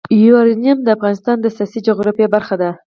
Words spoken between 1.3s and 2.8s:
د سیاسي جغرافیه برخه ده.